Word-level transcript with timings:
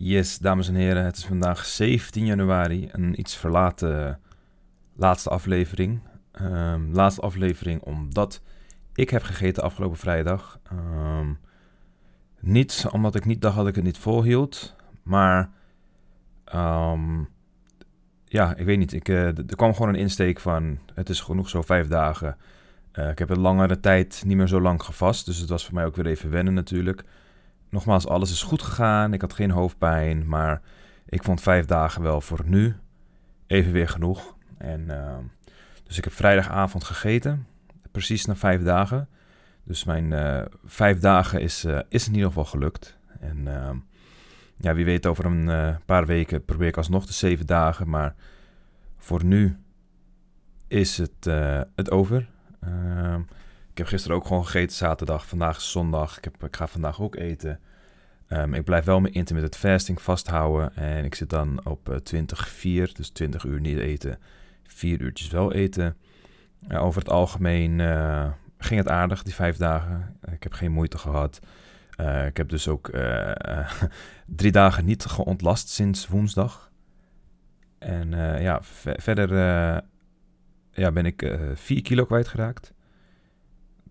Yes, 0.00 0.38
dames 0.38 0.68
en 0.68 0.74
heren, 0.74 1.04
het 1.04 1.16
is 1.16 1.24
vandaag 1.24 1.64
17 1.64 2.24
januari, 2.24 2.88
een 2.92 3.20
iets 3.20 3.36
verlaten 3.36 4.20
laatste 4.96 5.30
aflevering. 5.30 6.00
Um, 6.42 6.92
laatste 6.92 7.20
aflevering 7.20 7.82
omdat 7.82 8.40
ik 8.94 9.10
heb 9.10 9.22
gegeten 9.22 9.62
afgelopen 9.62 9.98
vrijdag. 9.98 10.60
Um, 10.72 11.38
niet 12.40 12.86
omdat 12.90 13.14
ik 13.14 13.24
niet 13.24 13.40
dacht 13.40 13.56
dat 13.56 13.66
ik 13.66 13.74
het 13.74 13.84
niet 13.84 13.98
volhield, 13.98 14.76
maar 15.02 15.50
um, 16.54 17.28
ja, 18.24 18.54
ik 18.54 18.64
weet 18.64 18.78
niet. 18.78 18.92
Ik, 18.92 19.08
uh, 19.08 19.26
er 19.26 19.56
kwam 19.56 19.74
gewoon 19.74 19.88
een 19.88 20.00
insteek 20.00 20.40
van 20.40 20.78
het 20.94 21.08
is 21.08 21.20
genoeg 21.20 21.48
zo 21.48 21.62
vijf 21.62 21.88
dagen. 21.88 22.36
Uh, 22.92 23.08
ik 23.08 23.18
heb 23.18 23.30
een 23.30 23.40
langere 23.40 23.80
tijd 23.80 24.22
niet 24.26 24.36
meer 24.36 24.48
zo 24.48 24.60
lang 24.60 24.82
gevast, 24.82 25.26
dus 25.26 25.38
het 25.38 25.48
was 25.48 25.64
voor 25.64 25.74
mij 25.74 25.84
ook 25.84 25.96
weer 25.96 26.06
even 26.06 26.30
wennen 26.30 26.54
natuurlijk 26.54 27.04
nogmaals, 27.70 28.06
alles 28.06 28.30
is 28.30 28.42
goed 28.42 28.62
gegaan. 28.62 29.12
Ik 29.12 29.20
had 29.20 29.32
geen 29.32 29.50
hoofdpijn, 29.50 30.28
maar 30.28 30.60
ik 31.08 31.22
vond 31.22 31.40
vijf 31.40 31.66
dagen 31.66 32.02
wel 32.02 32.20
voor 32.20 32.42
nu 32.44 32.76
even 33.46 33.72
weer 33.72 33.88
genoeg. 33.88 34.36
En, 34.58 34.80
uh, 34.80 35.16
dus 35.82 35.98
ik 35.98 36.04
heb 36.04 36.12
vrijdagavond 36.12 36.84
gegeten, 36.84 37.46
precies 37.90 38.24
na 38.24 38.36
vijf 38.36 38.62
dagen. 38.62 39.08
Dus 39.68 39.84
mijn 39.84 40.10
uh, 40.10 40.42
vijf 40.64 40.98
dagen 40.98 41.40
is, 41.40 41.64
uh, 41.64 41.78
is 41.88 42.06
in 42.06 42.12
ieder 42.12 42.28
geval 42.28 42.44
gelukt. 42.44 42.98
En 43.20 43.48
ehm, 43.48 43.76
ja, 44.56 44.74
wie 44.74 44.84
weet 44.84 45.06
over 45.06 45.24
een 45.24 45.50
eh, 45.50 45.76
paar 45.84 46.06
weken 46.06 46.44
probeer 46.44 46.68
ik 46.68 46.76
alsnog 46.76 47.06
de 47.06 47.12
zeven 47.12 47.46
dagen. 47.46 47.88
Maar 47.88 48.14
voor 48.96 49.24
nu 49.24 49.56
is 50.68 50.98
het, 50.98 51.24
het 51.74 51.90
over. 51.90 52.28
Ehm, 53.78 53.86
ik 53.86 53.90
heb 53.90 53.92
gisteren 53.92 54.16
ook 54.16 54.26
gewoon 54.26 54.44
gegeten, 54.44 54.76
zaterdag. 54.76 55.26
Vandaag 55.26 55.56
is 55.56 55.70
zondag. 55.70 56.16
Ik, 56.16 56.24
heb, 56.24 56.44
ik 56.44 56.56
ga 56.56 56.66
vandaag 56.66 57.00
ook 57.00 57.16
eten. 57.16 57.60
Um, 58.28 58.54
ik 58.54 58.64
blijf 58.64 58.84
wel 58.84 59.00
mijn 59.00 59.14
intermittent 59.14 59.56
fasting 59.56 60.02
vasthouden. 60.02 60.76
En 60.76 61.04
ik 61.04 61.14
zit 61.14 61.30
dan 61.30 61.60
op 61.64 61.88
uh, 61.88 61.96
20, 61.96 62.48
4, 62.48 62.92
dus 62.94 63.08
20 63.08 63.44
uur 63.44 63.60
niet 63.60 63.78
eten. 63.78 64.18
4 64.62 65.00
uurtjes 65.00 65.30
wel 65.30 65.52
eten. 65.52 65.96
Uh, 66.68 66.82
over 66.82 67.00
het 67.00 67.10
algemeen 67.10 67.78
uh, 67.78 68.30
ging 68.58 68.80
het 68.80 68.88
aardig, 68.88 69.22
die 69.22 69.34
vijf 69.34 69.56
dagen. 69.56 70.16
Ik 70.32 70.42
heb 70.42 70.52
geen 70.52 70.72
moeite 70.72 70.98
gehad. 70.98 71.40
Ik 72.26 72.36
heb 72.36 72.48
dus 72.48 72.68
ook 72.68 72.90
drie 74.40 74.52
dagen 74.52 74.84
niet 74.84 75.04
geontlast 75.04 75.68
sinds 75.68 76.06
woensdag. 76.06 76.70
En 77.78 78.10
ja, 78.42 78.58
verder 78.62 79.34
ja, 80.72 80.92
ben 80.92 81.06
ik 81.06 81.38
4 81.54 81.82
kilo 81.82 82.04
kwijtgeraakt. 82.04 82.72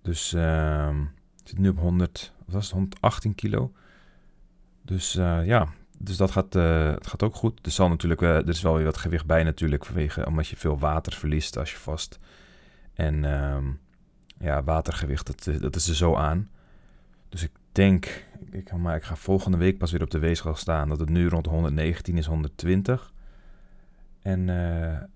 Dus 0.07 0.33
uh, 0.33 0.97
zit 1.43 1.57
nu 1.57 1.69
op 1.69 1.79
100, 1.79 2.33
wat 2.45 2.53
was 2.55 2.63
het, 2.63 2.73
118 2.73 3.35
kilo. 3.35 3.71
Dus 4.81 5.15
uh, 5.15 5.45
ja, 5.45 5.67
dus 5.97 6.17
dat 6.17 6.31
gaat, 6.31 6.55
uh, 6.55 6.93
gaat 6.99 7.23
ook 7.23 7.35
goed. 7.35 7.65
Er, 7.65 7.71
zal 7.71 7.89
natuurlijk, 7.89 8.21
er 8.21 8.49
is 8.49 8.61
wel 8.61 8.75
weer 8.75 8.85
wat 8.85 8.97
gewicht 8.97 9.25
bij 9.25 9.43
natuurlijk, 9.43 9.85
vanwege, 9.85 10.25
omdat 10.25 10.47
je 10.47 10.55
veel 10.55 10.79
water 10.79 11.13
verliest 11.13 11.57
als 11.57 11.71
je 11.71 11.77
vast. 11.77 12.19
En 12.93 13.23
um, 13.23 13.79
ja, 14.39 14.63
watergewicht, 14.63 15.25
dat, 15.25 15.61
dat 15.61 15.75
is 15.75 15.87
er 15.87 15.95
zo 15.95 16.15
aan. 16.15 16.49
Dus 17.29 17.43
ik 17.43 17.51
denk, 17.71 18.25
ik, 18.51 18.73
maar 18.73 18.95
ik 18.95 19.03
ga 19.03 19.15
volgende 19.15 19.57
week 19.57 19.77
pas 19.77 19.91
weer 19.91 20.01
op 20.01 20.11
de 20.11 20.19
weegschaal 20.19 20.55
staan, 20.55 20.89
dat 20.89 20.99
het 20.99 21.09
nu 21.09 21.27
rond 21.27 21.45
119 21.45 22.17
is, 22.17 22.25
120. 22.25 23.13
En 24.27 24.39
uh, 24.39 24.55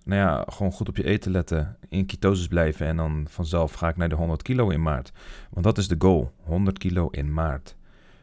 nou 0.04 0.22
ja, 0.22 0.45
gewoon 0.48 0.72
goed 0.72 0.90
op 0.90 0.98
je 0.98 1.04
eten 1.04 1.31
letten, 1.31 1.78
in 1.90 2.06
ketosis 2.06 2.48
blijven 2.48 2.88
en 2.88 2.95
dan 2.95 3.26
vanzelf 3.30 3.73
ga 3.73 3.90
ik 3.90 3.98
naar 3.98 4.09
de 4.09 4.16
100 4.16 4.42
kilo 4.42 4.70
in 4.70 4.81
maart. 4.81 5.12
Want 5.50 5.66
dat 5.66 5.78
is 5.78 5.88
de 5.88 5.95
goal, 5.98 6.31
100 6.44 6.78
kilo 6.78 7.08
in 7.08 7.34
maart. 7.34 7.76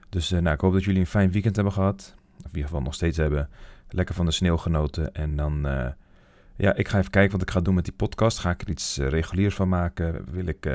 Dus 0.09 0.33
uh, 0.33 0.41
nou, 0.41 0.55
ik 0.55 0.61
hoop 0.61 0.73
dat 0.73 0.85
jullie 0.85 1.01
een 1.01 1.07
fijn 1.07 1.31
weekend 1.31 1.55
hebben 1.55 1.73
gehad. 1.73 2.15
Of 2.39 2.45
in 2.45 2.49
ieder 2.49 2.65
geval 2.65 2.83
nog 2.83 2.95
steeds 2.95 3.17
hebben. 3.17 3.49
Lekker 3.89 4.15
van 4.15 4.25
de 4.25 4.31
sneeuw 4.31 4.57
genoten. 4.57 5.15
En 5.15 5.37
dan, 5.37 5.67
uh, 5.67 5.87
ja, 6.57 6.75
ik 6.75 6.89
ga 6.89 6.99
even 6.99 7.11
kijken 7.11 7.33
wat 7.33 7.43
ik 7.43 7.51
ga 7.51 7.61
doen 7.61 7.75
met 7.75 7.85
die 7.85 7.95
podcast. 7.95 8.39
Ga 8.39 8.51
ik 8.51 8.63
er 8.63 8.69
iets 8.69 8.97
reguliers 8.97 9.55
van 9.55 9.69
maken? 9.69 10.25
Wil 10.31 10.47
ik 10.47 10.69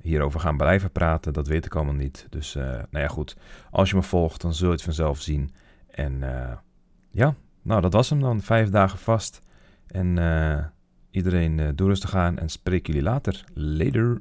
hierover 0.00 0.40
gaan 0.40 0.56
blijven 0.56 0.90
praten? 0.90 1.32
Dat 1.32 1.46
weet 1.46 1.64
ik 1.64 1.74
allemaal 1.74 1.94
niet. 1.94 2.26
Dus, 2.30 2.54
nou 2.54 2.86
ja, 2.90 3.08
goed. 3.08 3.36
Als 3.70 3.90
je 3.90 3.96
me 3.96 4.02
volgt, 4.02 4.40
dan 4.40 4.54
zul 4.54 4.66
je 4.66 4.74
het 4.74 4.82
vanzelf 4.82 5.20
zien. 5.20 5.50
En 5.90 6.22
ja, 7.10 7.34
nou, 7.64 7.80
dat 7.80 7.92
was 7.92 8.10
hem 8.10 8.20
dan. 8.20 8.40
Vijf 8.40 8.68
dagen 8.68 8.98
vast. 8.98 9.42
En 9.86 10.16
uh, 10.16 10.64
iedereen 11.10 11.58
uh, 11.58 11.68
doe 11.74 11.88
rustig 11.88 12.14
aan 12.14 12.38
en 12.38 12.48
spreek 12.48 12.86
jullie 12.86 13.02
later. 13.02 13.44
Later. 13.54 14.20